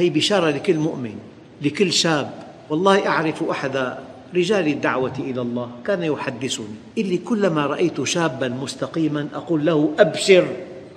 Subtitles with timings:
[0.00, 1.14] هي بشارة لكل مؤمن
[1.62, 2.30] لكل شاب.
[2.70, 3.96] والله أعرف أحد
[4.34, 6.66] رجال الدعوة إلى الله كان يحدثني
[6.98, 10.46] إلي كلما رأيت شابا مستقيما أقول له أبشر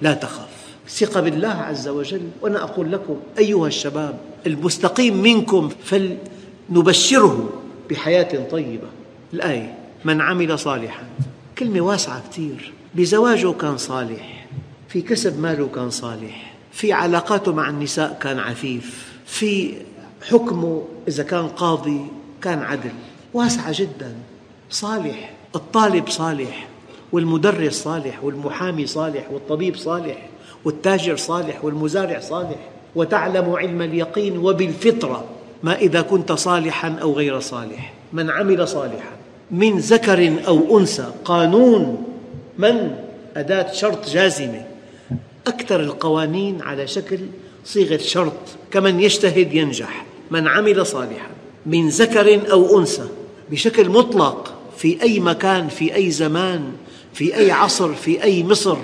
[0.01, 0.53] لا تخف
[0.89, 2.21] ثقة بالله عز وجل.
[2.41, 4.17] وأنا أقول لكم أيها الشباب
[4.47, 7.49] المستقيم منكم فلنبشره
[7.89, 8.87] بحياة طيبة.
[9.33, 11.03] الآية من عمل صالحا.
[11.57, 12.73] كلمة واسعة كثير.
[12.95, 14.47] بزواجه كان صالح
[14.89, 16.52] في كسب ماله كان صالح.
[16.73, 19.73] في علاقاته مع النساء كان عفيف في
[20.29, 22.01] حكمه إذا كان قاضي
[22.41, 22.91] كان عدل
[23.33, 24.15] واسعة جدا
[24.69, 26.67] صالح الطالب صالح
[27.11, 30.29] والمدرس صالح والمحامي صالح والطبيب صالح
[30.65, 35.23] والتاجر صالح والمزارع صالح وتعلم علم اليقين وبالفطرة
[35.63, 39.11] ما إذا كنت صالحا أو غير صالح من عمل صالحا
[39.51, 42.03] من ذكر أو أنثى قانون
[42.57, 42.95] من؟
[43.35, 44.65] أداة شرط جازمة.
[45.47, 47.19] أكثر القوانين على شكل
[47.65, 48.33] صيغة شرط
[48.71, 51.29] كمن يجتهد ينجح من عمل صالحا
[51.65, 53.07] من ذكر أو أنثى
[53.51, 56.71] بشكل مطلق في أي مكان في أي زمان
[57.13, 58.77] في أي عصر في أي مصر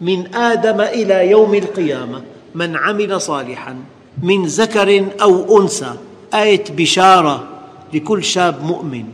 [0.00, 2.22] من آدم إلى يوم القيامة
[2.54, 3.76] من عمل صالحا
[4.22, 5.94] من ذكر أو أنثى.
[6.34, 7.48] آية بشارة
[7.94, 9.04] لكل شاب مؤمن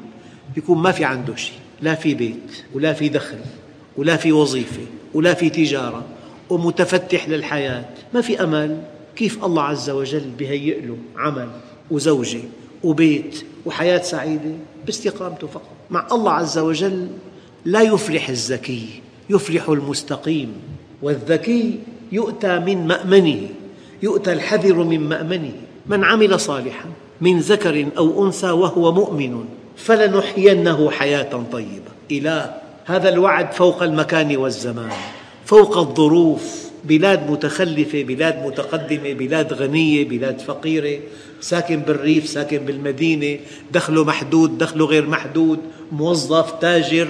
[0.56, 3.38] يكون ما في عنده شيء لا في بيت ولا في دخل
[3.96, 4.82] ولا في وظيفة
[5.14, 6.04] ولا في تجارة.
[6.50, 7.84] ومتفتح للحياة.
[8.14, 8.82] ما في أمل.
[9.16, 11.48] كيف الله عز وجل بهيئ له عمل
[11.90, 12.40] وزوجة
[12.84, 14.52] وبيت وحياة سعيدة؟
[14.86, 15.72] باستقامته فقط.
[15.90, 17.08] مع الله عز وجل
[17.64, 18.88] لا يفلح الذكي
[19.30, 20.52] يفلح المستقيم.
[21.02, 21.78] والذكي
[22.12, 23.48] يؤتى من مأمنه
[24.02, 25.52] يؤتى الحذر من مأمنه.
[25.86, 26.88] من عمل صالحا
[27.20, 29.44] من ذكر أو أنثى وهو مؤمن
[29.76, 31.90] فلنحيينه حياة طيبة.
[32.10, 34.90] إله هذا الوعد فوق المكان والزمان.
[35.46, 40.98] فوق الظروف بلاد متخلفة بلاد متقدمة بلاد غنية بلاد فقيرة.
[41.40, 43.38] ساكن بالريف ساكن بالمدينة
[43.72, 45.58] دخله محدود دخله غير محدود
[45.92, 47.08] موظف تاجر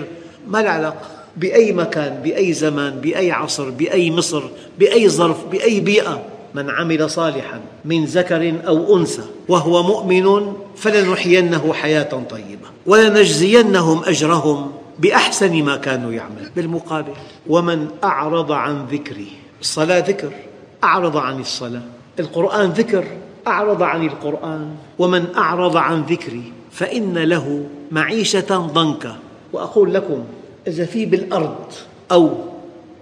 [0.48, 4.42] ما العلاقة بأي مكان بأي زمان بأي عصر بأي مصر
[4.79, 6.23] بأي ظرف بأي بيئة.
[6.55, 12.69] من عمل صالحا من ذكر أو أنثى وهو مؤمن فلنحيينه حياة طيبة.
[12.86, 14.73] ولنجزينهم أجرهم.
[14.98, 17.12] بأحسن ما كانوا يعملون بالمقابل.
[17.46, 19.29] ومن أعرض عن ذكري
[19.61, 20.30] الصلاة ذكر
[20.84, 21.83] أعرض عن الصلاة.
[22.18, 23.05] القرآن ذكر
[23.46, 24.77] أعرض عن القرآن.
[24.98, 29.17] ومن أعرض عن ذكري فإن له معيشة ضنكا.
[29.52, 30.24] وأقول لكم
[30.67, 31.64] إذا في بالأرض
[32.13, 32.30] أو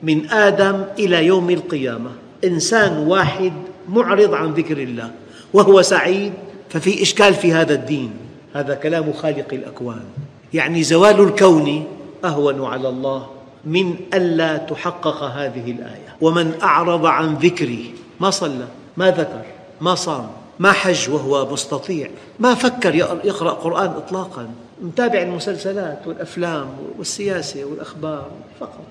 [0.02, 2.10] من آدم إلى يوم القيامة
[2.44, 3.52] إنسان واحد
[3.88, 5.10] معرض عن ذكر الله
[5.52, 6.32] وهو سعيد
[6.70, 8.10] ففي إشكال في هذا الدين.
[8.54, 10.04] هذا كلام خالق الأكوان.
[10.54, 11.84] يعني زوال الكون
[12.24, 13.26] أهون على الله
[13.64, 16.16] من ألا تحقق هذه الآية.
[16.20, 18.66] ومن أعرض عن ذكري ما صلى
[18.96, 19.42] ما ذكر
[19.80, 22.94] ما صام ما حج وهو مستطيع ما فكر
[23.24, 24.48] يقرأ قرآن إطلاقا
[24.82, 28.84] متابع المسلسلات والأفلام والسياسة والأخبار فقط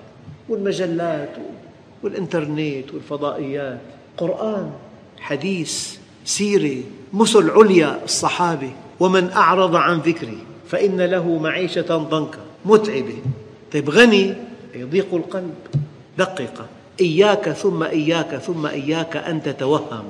[0.48, 1.30] والمجلات
[2.02, 3.80] والإنترنت والفضائيات.
[4.16, 4.70] قرآن
[5.20, 6.82] حديث سيرة
[7.12, 8.70] مثل عليا الصحابة.
[9.00, 10.38] ومن أعرض عن ذكري
[10.74, 12.38] فإن له معيشة ضنكا.
[12.64, 13.16] متعبة.
[13.72, 14.34] طيب غني
[14.74, 15.54] يضيق القلب.
[16.18, 16.66] دقق.
[17.00, 20.04] إياك ثم إياك ثم إياك أن تتوهم.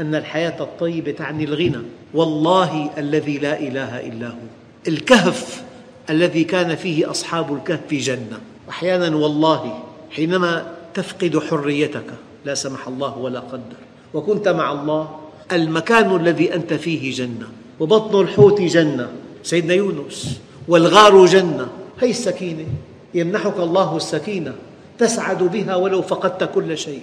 [0.00, 1.82] أن الحياة الطيبة تعني الغنى.
[2.14, 4.46] والله الذي لا إله إلا هو.
[4.88, 5.62] الكهف
[6.10, 8.40] الذي كان فيه أصحاب الكهف جنة.
[8.68, 12.10] أحيانا والله حينما تفقد حريتك.
[12.44, 13.80] لا سمح الله ولا قدر.
[14.14, 15.18] وكنت مع الله.
[15.52, 17.46] المكان الذي أنت فيه جنة.
[17.80, 19.08] وبطن الحوت جنة.
[19.42, 21.68] سيدنا يونس والغار جنة.
[22.00, 22.66] هي السكينة
[23.14, 24.54] يمنحك الله السكينة.
[24.98, 27.02] تسعد بها ولو فقدت كل شيء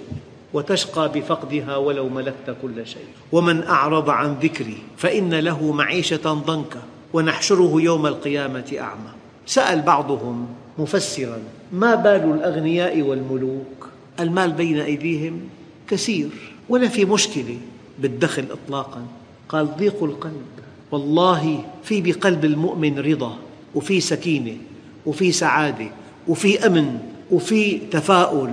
[0.54, 3.06] وتشقى بفقدها ولو ملكت كل شيء.
[3.32, 6.82] ومن أعرض عن ذكري فإن له معيشة ضنكا
[7.12, 9.10] ونحشره يوم القيامة أعمى.
[9.46, 10.46] سأل بعضهم
[10.78, 11.38] مفسرا
[11.72, 13.88] ما بال الأغنياء والملوك؟
[14.20, 15.40] المال بين أيديهم
[15.88, 16.28] كثير
[16.68, 17.58] ولا في مشكلة
[17.98, 19.02] بالدخل إطلاقا.
[19.48, 20.46] قال ضيق القلب.
[20.92, 23.36] والله في بقلب المؤمن رضا
[23.74, 24.56] وفي سكينة
[25.06, 25.90] وفي سعادة
[26.28, 26.98] وفي أمن
[27.30, 28.50] وفي تفاؤل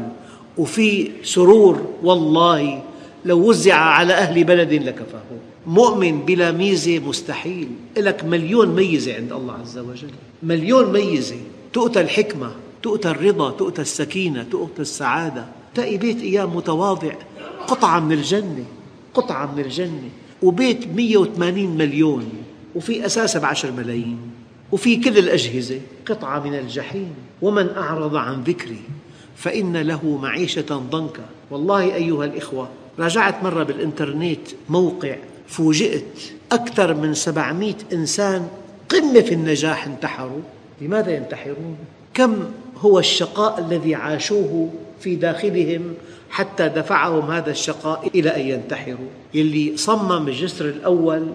[0.57, 1.93] وفي سرور.
[2.03, 2.83] والله
[3.25, 5.21] لو وزع على أهل بلد لكفاه.
[5.67, 7.67] مؤمن بلا ميزة مستحيل.
[7.97, 10.11] لك مليون ميزة عند الله عز وجل.
[10.43, 11.35] مليون ميزة.
[11.73, 12.51] تؤتى الحكمة
[12.83, 15.45] تؤتى الرضا تؤتى السكينة تؤتى السعادة.
[15.75, 17.13] تلاقي بيت أيام متواضع.
[17.67, 18.65] قطعة من الجنة
[19.13, 20.09] قطعة من الجنة.
[20.45, 22.29] وبيت 180 مليون
[22.75, 24.17] وفي أساسه بعشر ملايين
[24.71, 28.81] وفي كل الأجهزة قطعة من الجحيم ومن أعرض عن ذكري
[29.35, 32.69] فإن له معيشة ضنكا والله أيها الإخوة
[32.99, 34.39] راجعت مرة بالإنترنت
[34.69, 35.15] موقع
[35.47, 38.47] فوجئت أكثر من 700 إنسان
[38.89, 40.41] قمة في النجاح انتحروا
[40.81, 41.77] لماذا ينتحرون؟
[42.13, 42.45] كم
[42.77, 44.69] هو الشقاء الذي عاشوه
[44.99, 45.93] في داخلهم
[46.29, 49.09] حتى دفعهم هذا الشقاء إلى أن ينتحروا.
[49.33, 51.27] يلي صمم الجسر الأول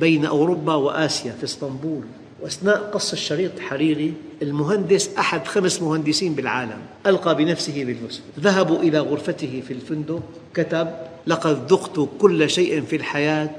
[0.00, 2.04] بين أوروبا وآسيا في إسطنبول.
[2.42, 9.62] وأثناء قص الشريط الحريري المهندس أحد خمس مهندسين بالعالم ألقى بنفسه بالمسك ذهبوا إلى غرفته
[9.68, 10.22] في الفندق
[10.54, 10.88] كتب
[11.26, 13.50] لقد ذقت كل شيء في الحياة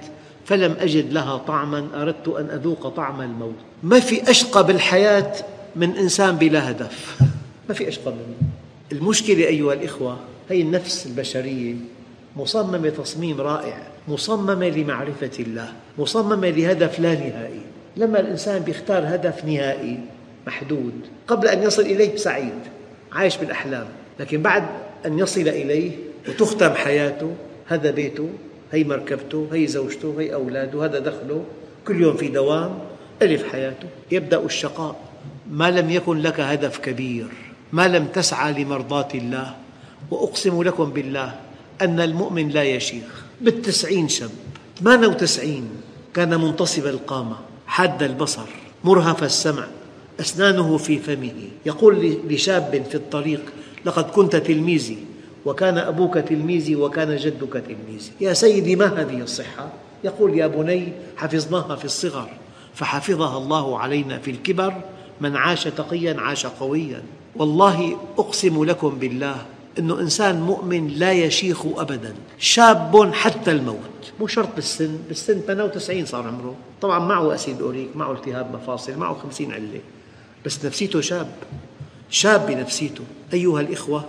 [0.46, 3.56] فلم أجد لها طعما أردت أن أذوق طعم الموت.
[3.84, 5.34] ما في أشقى بالحياة
[5.76, 7.22] من إنسان بلا هدف.
[7.70, 8.50] ما في أشقى منه
[8.92, 10.18] المشكلة أيها الإخوة
[10.50, 11.76] هي النفس البشرية
[12.38, 17.62] مصممة تصميم رائع مصممة لمعرفة الله مصممة لهدف لا نهائي.
[17.98, 20.00] لما الإنسان يختار هدف نهائي
[20.48, 20.94] محدود
[21.28, 22.60] قبل أن يصل إليه سعيد
[23.12, 23.88] عايش بالأحلام.
[24.20, 24.64] لكن بعد
[25.06, 25.92] أن يصل إليه
[26.30, 27.36] وتختم حياته
[27.68, 28.30] هذا بيته
[28.72, 31.44] هي مركبته هي زوجته هي أولاده هذا دخله
[31.88, 32.80] كل يوم في دوام
[33.22, 33.88] ألف حياته.
[34.12, 34.96] يبدأ الشقاء.
[35.52, 37.28] ما لم يكن لك هدف كبير
[37.74, 39.56] ما لم تسعى لمرضاة الله.
[40.12, 41.36] وأقسم لكم بالله
[41.82, 43.24] أن المؤمن لا يشيخ.
[43.42, 44.30] بالتسعين شاب
[44.80, 45.70] ثمانية وتسعين
[46.14, 47.36] كان منتصب القامة.
[47.68, 48.50] حاد البصر.
[48.84, 49.68] مرهف السمع.
[50.20, 51.50] أسنانه في فمه.
[51.66, 53.42] يقول لشاب في الطريق
[53.86, 54.98] لقد كنت تلميذي.
[55.46, 58.12] وكان أبوك تلميذي وكان جدك تلميذي.
[58.22, 59.70] يا سيدي ما هذه الصحة؟
[60.04, 62.30] يقول يا بني حفظناها في الصغر.
[62.74, 64.74] فحفظها الله علينا في الكبر.
[65.22, 67.04] من عاش تقيا عاش قويا.
[67.36, 69.46] والله أقسم لكم بالله
[69.80, 74.14] أن إنسان مؤمن لا يشيخ أبدا شاب حتى الموت.
[74.20, 76.56] مو شرط بالسن بالسن 98 صار عمره.
[76.82, 79.80] طبعا معه أسيد أوريك معه التهاب مفاصل معه 50 علة.
[80.46, 81.28] بس نفسيته شاب
[82.10, 83.04] شاب بنفسيته.
[83.34, 84.06] أيها الإخوة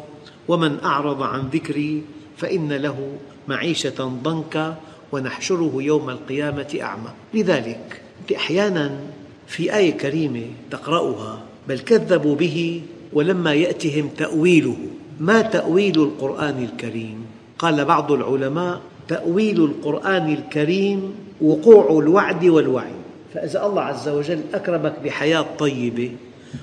[0.48, 2.02] ومن أعرض عن ذكري
[2.36, 3.12] فإن له
[3.48, 4.76] معيشة ضنكا
[5.12, 7.10] ونحشره يوم القيامة أعمى.
[7.34, 8.00] لذلك
[8.36, 9.00] أحيانا
[9.46, 12.82] في آية كريمة تقرأها بل كذبوا به
[13.12, 14.76] ولما يأتهم تأويله
[15.20, 17.26] ما تأويل القرآن الكريم؟
[17.58, 22.92] قال بعض العلماء تأويل القرآن الكريم وقوع الوعد والوعي.
[23.34, 26.12] فإذا الله عز وجل أكرمك بحياة طيبة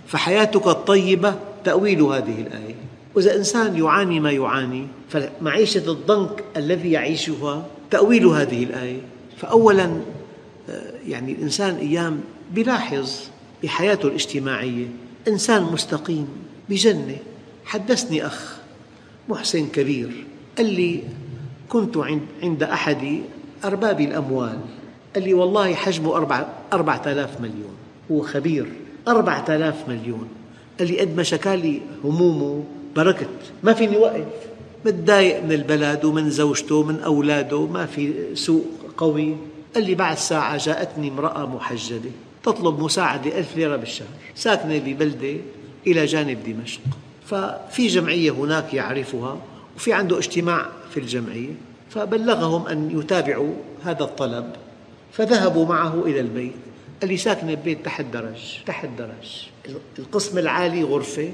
[0.08, 2.76] فحياتك الطيبة تأويل هذه الآية.
[3.16, 9.02] وإذا إنسان يعاني ما يعاني فمعيشة الضنك الذي يعيشها تأويل هذه الآية.
[9.38, 10.02] فأولا
[10.70, 12.22] آه، يعني الإنسان أيام
[12.56, 13.20] يلاحظ
[13.64, 14.88] بحياته الاجتماعية
[15.28, 16.28] إنسان مستقيم
[16.70, 17.18] بجنة.
[17.68, 18.58] حدثني أخ
[19.30, 20.26] محسن كبير
[20.58, 21.04] قال لي
[21.70, 21.98] كنت
[22.44, 23.22] عند أحد
[23.66, 24.60] أرباب الأموال.
[25.16, 26.18] قال لي والله حجمه
[26.74, 27.76] أربعة آلاف مليون.
[28.12, 28.66] هو خبير
[29.08, 30.28] أربعة آلاف مليون.
[30.80, 32.64] قال لي قد ما شكالي همومه
[32.96, 33.30] بركت
[33.64, 34.26] ما فيني وقف
[34.86, 38.66] متضايق من البلد ومن زوجته ومن أولاده ما في سوق
[38.98, 39.36] قوي.
[39.76, 42.12] قال لي بعد ساعة جاءتني امرأة محجبة
[42.44, 44.08] تطلب مساعدة ألف ليرة بالشهر.
[44.36, 45.38] ساكنة ببلدة
[45.88, 46.82] إلى جانب دمشق.
[47.28, 49.38] ففي جمعية هناك يعرفها
[49.76, 51.54] وفي عنده اجتماع في الجمعية
[51.90, 53.54] فبلغهم أن يتابعوا
[53.84, 54.52] هذا الطلب
[55.12, 56.54] فذهبوا معه إلى البيت.
[57.02, 59.48] قال لي ساكنة ببيت تحت درج تحت درج
[60.00, 61.32] القسم العالي غرفة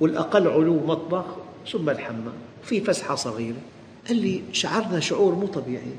[0.00, 1.24] والأقل علو مطبخ
[1.72, 2.32] ثم الحمام
[2.64, 3.56] في فسحة صغيرة.
[4.08, 5.94] قال لي شعرنا شعور مو طبيعي.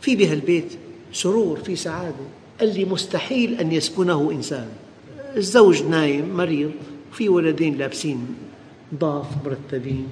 [0.00, 0.72] في بهالبيت
[1.12, 2.26] سرور في سعادة.
[2.60, 4.68] قال لي مستحيل أن يسكنه إنسان.
[5.36, 6.72] الزوج نايم مريض
[7.12, 8.26] في ولدين لابسين
[8.94, 10.08] ضاف مرتبين.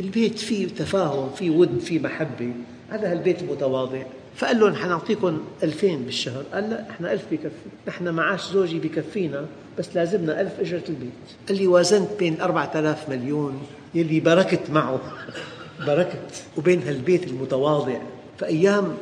[0.00, 2.52] البيت فيه تفاهم فيه ود فيه محبة.
[2.90, 4.02] هذا البيت متواضع.
[4.36, 6.44] فقال لهم حنعطيكم ألفين بالشهر.
[6.54, 7.68] قال لا إحنا ألف بكفي.
[7.88, 9.46] نحن معاش زوجي بكفينا
[9.78, 11.12] بس لازمنا ألف أجرة البيت.
[11.48, 13.62] قال لي وازنت بين أربعة آلاف مليون.
[13.94, 15.00] يلي بركت معه.
[15.86, 16.44] بركت.
[16.56, 17.98] وبين هالبيت المتواضع.
[18.38, 18.94] فأيام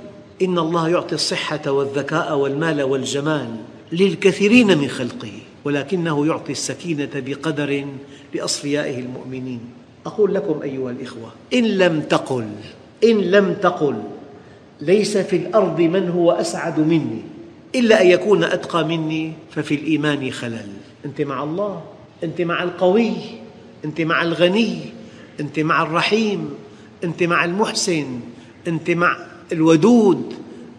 [0.42, 3.56] إن الله يعطي الصحة والذكاء والمال والجمال
[3.92, 5.32] للكثيرين من خلقه.
[5.64, 7.86] ولكنه يعطي السكينة بقدر
[8.34, 9.60] لأصفيائه المؤمنين.
[10.06, 12.48] أقول لكم أيها الإخوة إن لم تقل
[13.04, 14.02] إن لم تقل
[14.80, 17.22] ليس في الأرض من هو أسعد مني.
[17.74, 20.68] إلا أن يكون أتقى مني ففي الإيمان خلل.
[21.04, 21.82] أنت مع الله
[22.24, 23.12] أنت مع القوي
[23.84, 24.78] أنت مع الغني
[25.40, 26.50] أنت مع الرحيم
[27.04, 28.20] أنت مع المحسن
[28.68, 29.16] أنت مع
[29.52, 30.34] الودود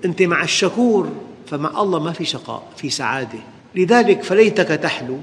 [0.06, 1.10] أنت مع الشكور.
[1.48, 3.40] فمع الله ما في شقاء في سعادة.
[3.76, 5.18] لذلك فليتك تحلو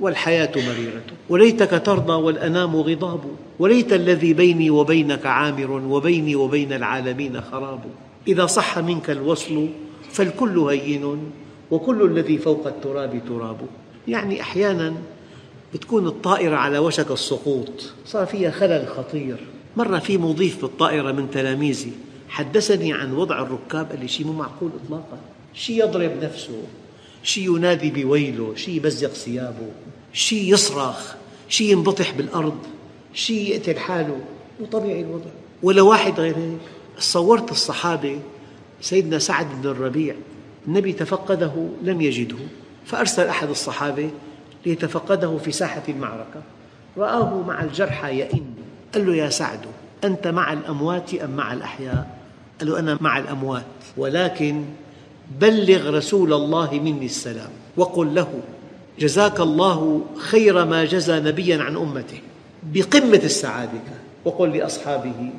[0.00, 3.20] والحياة مريرة وليتك ترضى والأنام غضاب
[3.58, 7.80] وليت الذي بيني وبينك عامر وبيني وبين العالمين خراب.
[8.28, 9.68] إذا صح منك الوصل
[10.10, 11.32] فالكل هين
[11.70, 13.56] وكل الذي فوق التراب تراب.
[14.08, 14.94] يعني أحيانا
[15.74, 17.92] بتكون الطائرة على وشك السقوط.
[18.06, 19.36] صار فيها خلل خطير.
[19.76, 21.92] مرة في مضيف بالطائرة من تلاميذي
[22.28, 25.18] حدثني عن وضع الركاب قال لي شيء مو معقول إطلاقا
[25.54, 26.62] شيء يضرب نفسه.
[27.26, 29.68] شيء ينادي بويله شيء يمزق ثيابه
[30.12, 31.14] شيء يصرخ
[31.48, 32.58] شيء ينبطح بالأرض
[33.14, 34.20] شيء يقتل حاله
[34.60, 35.30] مو طبيعي الوضع.
[35.62, 36.58] ولا واحد غير هيك.
[36.98, 38.20] صورت الصحابة
[38.80, 40.14] سيدنا سعد بن الربيع
[40.68, 42.36] النبي تفقده لم يجده
[42.84, 44.10] فأرسل أحد الصحابة
[44.66, 46.42] ليتفقده في ساحة المعركة.
[46.96, 48.54] رآه مع الجرحى يئن
[48.94, 49.60] قال له يا سعد
[50.04, 52.18] أنت مع الأموات أم مع الأحياء؟
[52.60, 53.64] قال له أنا مع الأموات
[53.96, 54.64] ولكن
[55.40, 58.28] بلغ رسول الله مني السلام وقل له
[58.98, 62.18] جزاك الله خير ما جزى نبيا عن أمته
[62.62, 63.80] بقمة السعادة
[64.24, 65.30] وقل لأصحابه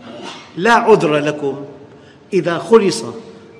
[0.58, 1.56] لا عذر لكم
[2.34, 3.04] إذا خلص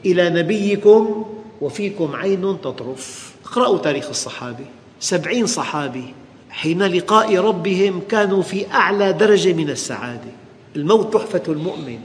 [0.06, 1.26] إلى نبيكم
[1.62, 3.34] وفيكم عين تطرف.
[3.46, 4.66] اقرأوا تاريخ الصحابة.
[5.00, 6.14] سبعين صحابي
[6.50, 10.32] حين لقاء ربهم كانوا في أعلى درجة من السعادة.
[10.76, 12.00] الموت تحفة المؤمن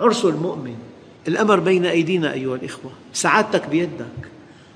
[0.00, 0.76] عرس المؤمن
[1.28, 2.90] الأمر بين أيدينا أيها الإخوة.
[3.12, 4.28] سعادتك بيدك.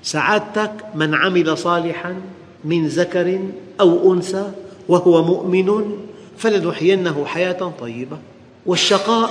[0.03, 2.15] سعادتك من عمل صالحاً
[2.63, 3.39] من ذكر
[3.79, 4.51] أو أنثى
[4.87, 5.97] وهو مؤمن
[6.37, 8.17] فلنحيينه حياة طيبة.
[8.65, 9.29] والشقاء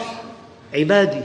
[0.74, 1.22] عبادي.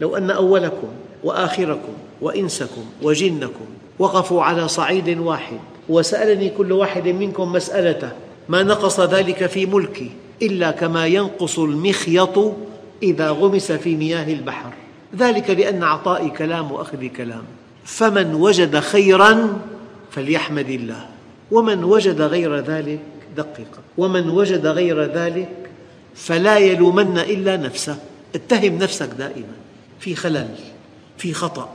[0.00, 0.88] لو أن أولكم
[1.24, 3.64] وآخركم وإنسكم وجنكم
[3.98, 8.10] وقفوا على صعيد واحد وسألني كل واحد منكم مسألته
[8.48, 10.10] ما نقص ذلك في ملكي
[10.42, 12.52] إلا كما ينقص المخيط
[13.02, 14.72] إذا غمس في مياه البحر.
[15.14, 17.44] ذلك لأن عطائي كلام وأخذي كلام.
[17.84, 19.60] فمن وجد خيراً
[20.10, 21.06] فليحمد الله.
[21.50, 23.00] ومن وجد غير ذلك
[23.36, 25.48] دقق ومن وجد غير ذلك
[26.14, 27.98] فلا يلومن إلا نفسه.
[28.34, 29.54] اتهم نفسك دائما.
[30.00, 30.48] في خلل
[31.18, 31.68] في خطأ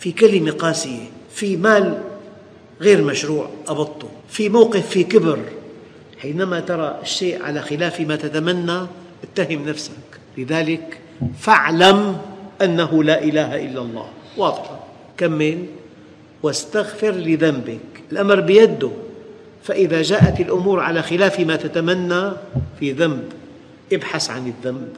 [0.00, 2.02] في كلمة قاسية في مال
[2.80, 5.38] غير مشروع قبضته في موقف في كبر.
[6.18, 8.86] حينما ترى الشيء على خلاف ما تتمنى
[9.24, 9.92] اتهم نفسك.
[10.38, 10.98] لذلك
[11.38, 12.18] فاعلم
[12.64, 14.08] أنه لا إله إلا الله.
[14.36, 14.80] واضحة
[15.16, 15.66] كمل
[16.42, 17.80] واستغفر لذنبك.
[18.12, 18.90] الأمر بيده.
[19.62, 22.30] فإذا جاءت الأمور على خلاف ما تتمنى
[22.80, 23.24] في ذنب
[23.92, 24.92] ابحث عن الذنب.